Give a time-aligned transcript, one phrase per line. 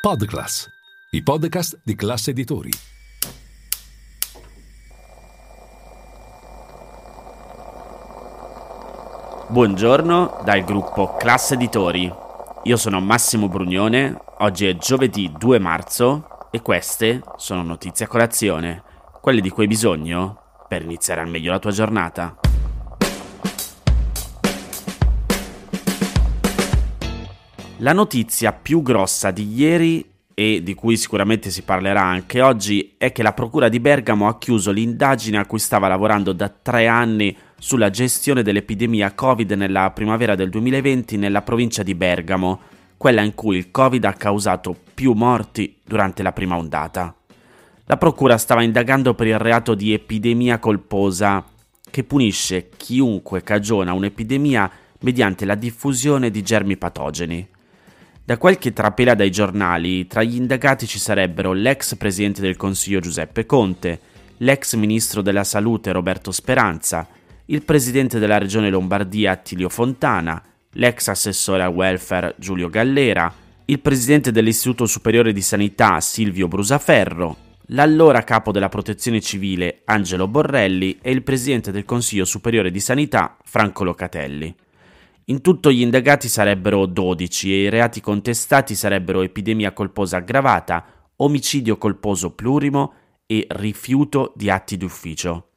[0.00, 0.66] Podclass,
[1.10, 2.70] i podcast di classe editori.
[9.48, 12.10] Buongiorno dal gruppo Classe Editori.
[12.62, 18.82] Io sono Massimo Brugnone, oggi è giovedì 2 marzo e queste sono notizie a colazione,
[19.20, 22.39] quelle di cui hai bisogno per iniziare al meglio la tua giornata.
[27.82, 30.04] La notizia più grossa di ieri
[30.34, 34.36] e di cui sicuramente si parlerà anche oggi è che la Procura di Bergamo ha
[34.36, 40.34] chiuso l'indagine a cui stava lavorando da tre anni sulla gestione dell'epidemia Covid nella primavera
[40.34, 42.60] del 2020 nella provincia di Bergamo,
[42.98, 47.14] quella in cui il Covid ha causato più morti durante la prima ondata.
[47.86, 51.42] La Procura stava indagando per il reato di epidemia colposa,
[51.90, 54.70] che punisce chiunque cagiona un'epidemia
[55.00, 57.48] mediante la diffusione di germi patogeni.
[58.24, 63.46] Da qualche trapela dai giornali, tra gli indagati ci sarebbero l'ex presidente del Consiglio Giuseppe
[63.46, 64.00] Conte,
[64.38, 67.08] l'ex ministro della Salute Roberto Speranza,
[67.46, 70.40] il presidente della regione Lombardia Attilio Fontana,
[70.74, 73.32] l'ex assessore al welfare Giulio Gallera,
[73.64, 77.36] il presidente dell'Istituto Superiore di Sanità Silvio Brusaferro,
[77.66, 83.36] l'allora capo della Protezione Civile Angelo Borrelli e il presidente del Consiglio Superiore di Sanità
[83.44, 84.54] Franco Locatelli.
[85.30, 90.84] In tutto gli indagati sarebbero 12 e i reati contestati sarebbero epidemia colposa aggravata,
[91.18, 92.94] omicidio colposo plurimo
[93.26, 95.50] e rifiuto di atti d'ufficio.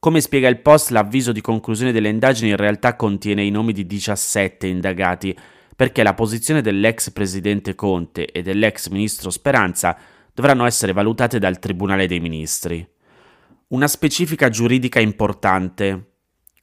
[0.00, 3.86] Come spiega il post, l'avviso di conclusione delle indagini in realtà contiene i nomi di
[3.86, 5.36] 17 indagati,
[5.76, 9.96] perché la posizione dell'ex presidente Conte e dell'ex ministro Speranza
[10.34, 12.84] dovranno essere valutate dal Tribunale dei Ministri.
[13.68, 16.17] Una specifica giuridica importante.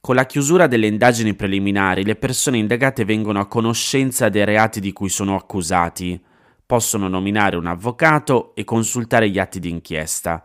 [0.06, 4.92] Con la chiusura delle indagini preliminari, le persone indagate vengono a conoscenza dei reati di
[4.92, 6.22] cui sono accusati,
[6.64, 10.44] possono nominare un avvocato e consultare gli atti d'inchiesta.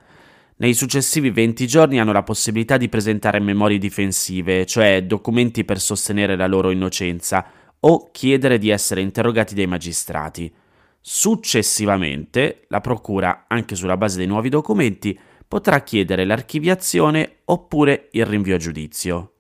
[0.56, 6.36] Nei successivi 20 giorni hanno la possibilità di presentare memorie difensive, cioè documenti per sostenere
[6.36, 7.46] la loro innocenza,
[7.82, 10.52] o chiedere di essere interrogati dai magistrati.
[11.00, 15.16] Successivamente, la Procura, anche sulla base dei nuovi documenti,
[15.48, 19.34] potrà chiedere l'archiviazione oppure il rinvio a giudizio.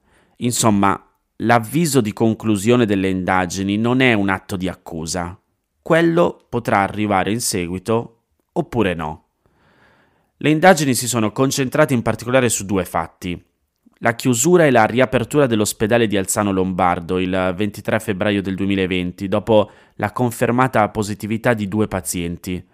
[0.43, 0.99] Insomma,
[1.37, 5.39] l'avviso di conclusione delle indagini non è un atto di accusa.
[5.81, 8.21] Quello potrà arrivare in seguito
[8.53, 9.25] oppure no.
[10.37, 13.39] Le indagini si sono concentrate in particolare su due fatti.
[13.99, 19.69] La chiusura e la riapertura dell'ospedale di Alzano Lombardo il 23 febbraio del 2020 dopo
[19.95, 22.65] la confermata positività di due pazienti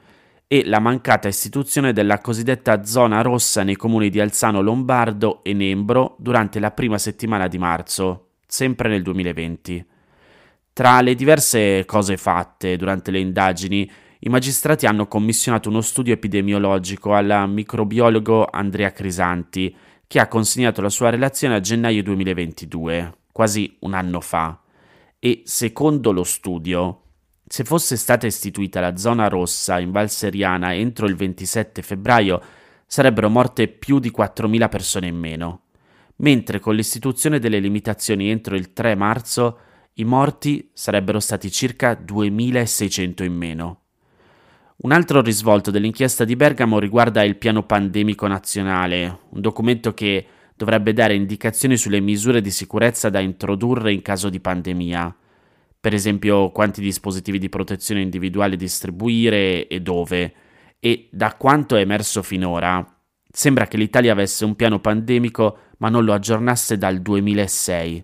[0.48, 6.16] e la mancata istituzione della cosiddetta zona rossa nei comuni di Alzano Lombardo e Nembro
[6.20, 9.86] durante la prima settimana di marzo, sempre nel 2020.
[10.72, 17.14] Tra le diverse cose fatte durante le indagini, i magistrati hanno commissionato uno studio epidemiologico
[17.14, 19.76] al microbiologo Andrea Crisanti,
[20.08, 24.62] che ha consegnato la sua relazione a gennaio 2022, quasi un anno fa.
[25.20, 27.02] E secondo lo studio,
[27.48, 32.42] se fosse stata istituita la zona rossa in Val Seriana entro il 27 febbraio,
[32.86, 35.62] sarebbero morte più di 4.000 persone in meno,
[36.18, 39.60] mentre con l'istituzione delle limitazioni entro il 3 marzo
[39.94, 43.82] i morti sarebbero stati circa 2.600 in meno.
[44.80, 50.94] Un altro risvolto dell'inchiesta di Bergamo riguarda il piano pandemico nazionale, un documento che dovrebbe
[50.94, 55.16] dare indicazioni sulle misure di sicurezza da introdurre in caso di pandemia
[55.88, 60.34] per esempio quanti dispositivi di protezione individuale distribuire e dove.
[60.82, 62.86] E da quanto è emerso finora,
[63.32, 68.04] sembra che l'Italia avesse un piano pandemico ma non lo aggiornasse dal 2006,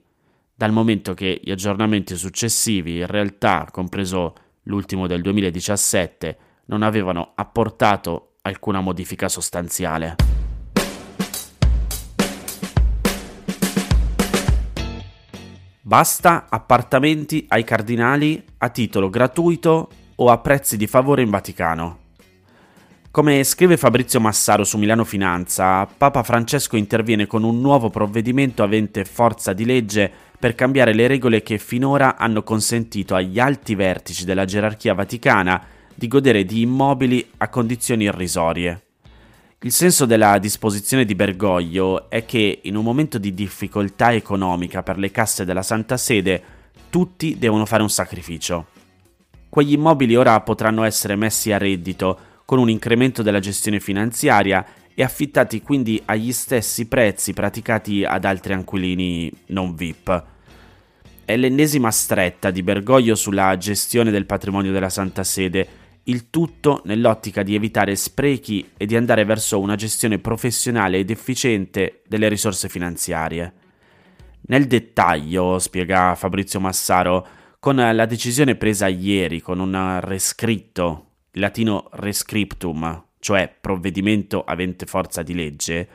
[0.55, 4.33] dal momento che gli aggiornamenti successivi, in realtà compreso
[4.63, 10.32] l'ultimo del 2017, non avevano apportato alcuna modifica sostanziale.
[15.85, 21.97] Basta appartamenti ai cardinali a titolo gratuito o a prezzi di favore in Vaticano.
[23.11, 29.03] Come scrive Fabrizio Massaro su Milano Finanza, Papa Francesco interviene con un nuovo provvedimento avente
[29.03, 30.09] forza di legge
[30.39, 35.61] per cambiare le regole che finora hanno consentito agli alti vertici della gerarchia vaticana
[35.93, 38.82] di godere di immobili a condizioni irrisorie.
[39.63, 44.97] Il senso della disposizione di Bergoglio è che in un momento di difficoltà economica per
[44.97, 46.43] le casse della Santa Sede
[46.89, 48.65] tutti devono fare un sacrificio.
[49.47, 55.01] Quegli immobili ora potranno essere messi a reddito con un incremento della gestione finanziaria e
[55.01, 60.23] affittati quindi agli stessi prezzi praticati ad altri anquilini non VIP.
[61.23, 67.43] È l'ennesima stretta di Bergoglio sulla gestione del patrimonio della Santa Sede il tutto nell'ottica
[67.43, 73.53] di evitare sprechi e di andare verso una gestione professionale ed efficiente delle risorse finanziarie.
[74.47, 77.25] Nel dettaglio, spiega Fabrizio Massaro,
[77.59, 85.23] con la decisione presa ieri con un rescritto, il latino rescriptum, cioè provvedimento avente forza
[85.23, 85.87] di legge,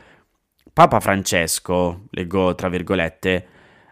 [0.72, 3.46] Papa Francesco, leggo tra virgolette,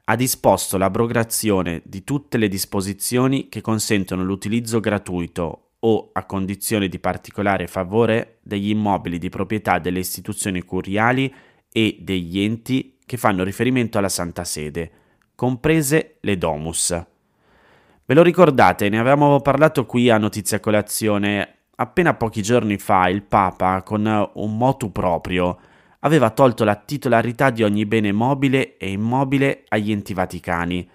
[0.04, 6.98] ha disposto l'abrogazione di tutte le disposizioni che consentono l'utilizzo gratuito o a condizione di
[6.98, 11.32] particolare favore degli immobili di proprietà delle istituzioni curiali
[11.70, 14.90] e degli enti che fanno riferimento alla Santa Sede,
[15.36, 17.06] comprese le domus.
[18.04, 21.54] Ve lo ricordate, ne avevamo parlato qui a Notizia Colazione.
[21.76, 25.56] Appena pochi giorni fa il Papa, con un motu proprio,
[26.00, 30.88] aveva tolto la titolarità di ogni bene mobile e immobile agli enti vaticani,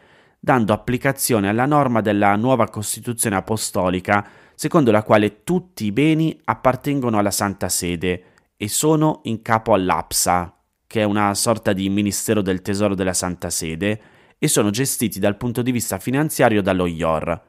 [0.43, 7.19] dando applicazione alla norma della nuova Costituzione Apostolica secondo la quale tutti i beni appartengono
[7.19, 8.23] alla Santa Sede
[8.57, 10.55] e sono in capo all'APSA,
[10.87, 14.01] che è una sorta di Ministero del Tesoro della Santa Sede,
[14.39, 17.41] e sono gestiti dal punto di vista finanziario dallo IOR.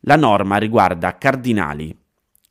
[0.00, 1.96] La norma riguarda cardinali,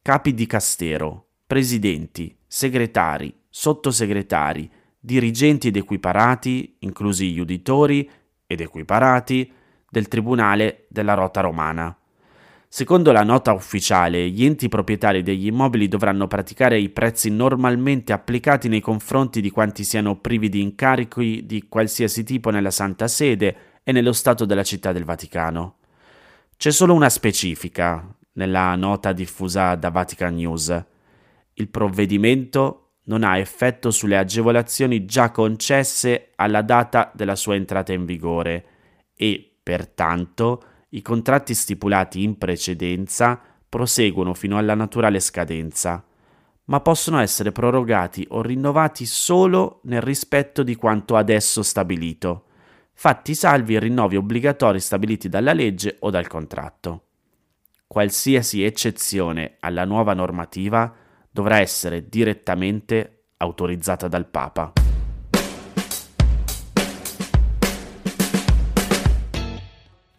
[0.02, 4.70] capi di castero, presidenti, segretari, sottosegretari,
[5.00, 8.10] dirigenti ed equiparati, inclusi gli uditori
[8.54, 9.52] ed equiparati,
[9.90, 11.96] del Tribunale della Rota Romana.
[12.68, 18.68] Secondo la nota ufficiale, gli enti proprietari degli immobili dovranno praticare i prezzi normalmente applicati
[18.68, 23.92] nei confronti di quanti siano privi di incarichi di qualsiasi tipo nella Santa Sede e
[23.92, 25.76] nello Stato della Città del Vaticano.
[26.58, 28.04] C'è solo una specifica
[28.34, 30.86] nella nota diffusa da Vatican News.
[31.54, 38.06] Il provvedimento non ha effetto sulle agevolazioni già concesse alla data della sua entrata in
[38.06, 38.66] vigore
[39.16, 46.04] e, pertanto, i contratti stipulati in precedenza proseguono fino alla naturale scadenza,
[46.66, 52.46] ma possono essere prorogati o rinnovati solo nel rispetto di quanto adesso stabilito,
[52.94, 57.08] fatti salvi i rinnovi obbligatori stabiliti dalla legge o dal contratto.
[57.88, 60.96] Qualsiasi eccezione alla nuova normativa
[61.34, 64.74] dovrà essere direttamente autorizzata dal Papa.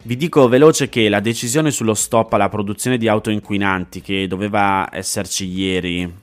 [0.06, 4.88] Vi dico veloce che la decisione sullo stop alla produzione di auto inquinanti che doveva
[4.90, 6.22] esserci ieri,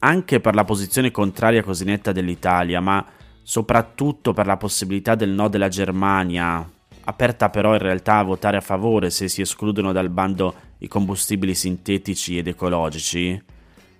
[0.00, 3.06] anche per la posizione contraria così netta dell'Italia, ma
[3.42, 6.68] soprattutto per la possibilità del no della Germania,
[7.04, 11.54] aperta però in realtà a votare a favore se si escludono dal bando i combustibili
[11.54, 13.52] sintetici ed ecologici.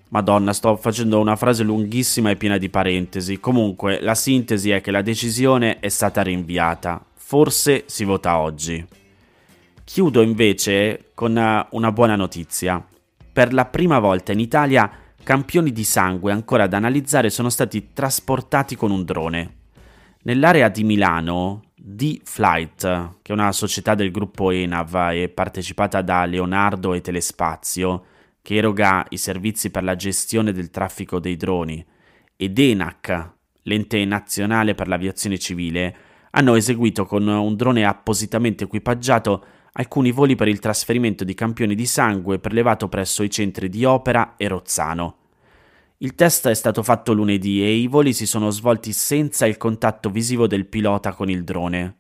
[0.09, 3.41] Madonna, sto facendo una frase lunghissima e piena di parentesi.
[3.41, 7.05] Comunque, la sintesi è che la decisione è stata rinviata.
[7.15, 8.87] Forse si vota oggi.
[9.83, 12.85] Chiudo invece con eh, una buona notizia.
[13.33, 14.91] Per la prima volta in Italia
[15.23, 19.55] campioni di sangue ancora da analizzare sono stati trasportati con un drone.
[20.23, 22.81] Nell'area di Milano, D-Flight,
[23.21, 28.05] che è una società del gruppo ENAV e partecipata da Leonardo e Telespazio,
[28.45, 31.83] che eroga i servizi per la gestione del traffico dei droni,
[32.37, 33.31] ed ENAC,
[33.63, 35.97] l'ente nazionale per l'aviazione civile,
[36.33, 41.87] hanno eseguito con un drone appositamente equipaggiato alcuni voli per il trasferimento di campioni di
[41.87, 45.17] sangue prelevato presso i centri di Opera e Rozzano.
[45.99, 50.11] Il test è stato fatto lunedì e i voli si sono svolti senza il contatto
[50.11, 51.97] visivo del pilota con il drone.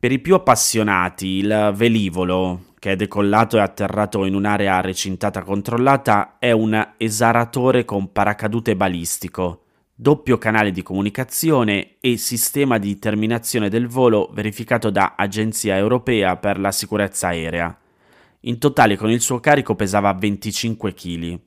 [0.00, 6.38] Per i più appassionati, il velivolo, che è decollato e atterrato in un'area recintata controllata,
[6.38, 9.64] è un esaratore con paracadute balistico
[9.94, 16.58] doppio canale di comunicazione e sistema di terminazione del volo verificato da Agenzia Europea per
[16.58, 17.78] la Sicurezza Aerea.
[18.44, 21.38] In totale con il suo carico pesava 25 kg.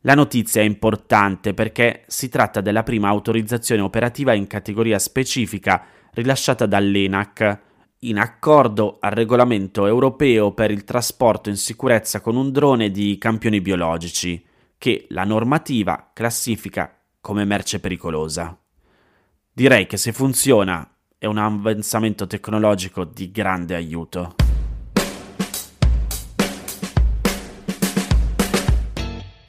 [0.00, 6.64] La notizia è importante perché si tratta della prima autorizzazione operativa in categoria specifica rilasciata
[6.64, 7.64] dall'ENAC
[8.08, 13.60] in accordo al regolamento europeo per il trasporto in sicurezza con un drone di campioni
[13.60, 14.44] biologici,
[14.78, 18.56] che la normativa classifica come merce pericolosa.
[19.52, 24.34] Direi che se funziona è un avanzamento tecnologico di grande aiuto.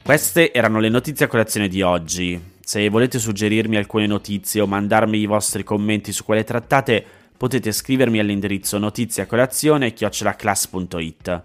[0.02, 2.56] Queste erano le notizie a colazione di oggi.
[2.60, 8.18] Se volete suggerirmi alcune notizie o mandarmi i vostri commenti su quelle trattate, potete scrivermi
[8.18, 11.42] all'indirizzo notiziacolazione.it.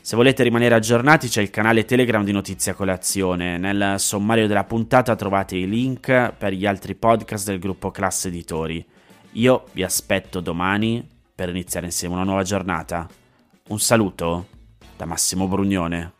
[0.00, 3.58] Se volete rimanere aggiornati c'è il canale Telegram di Notizia Colazione.
[3.58, 8.82] Nel sommario della puntata trovate i link per gli altri podcast del gruppo Classe Editori.
[9.32, 13.06] Io vi aspetto domani per iniziare insieme una nuova giornata.
[13.68, 14.46] Un saluto
[14.96, 16.17] da Massimo Brugnone.